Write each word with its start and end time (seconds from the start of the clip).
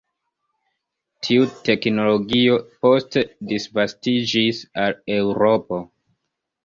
Tiu 1.27 1.43
teknologio 1.67 2.57
poste 2.85 3.25
disvastiĝis 3.53 4.63
al 4.87 4.99
Eŭropo. 5.21 5.85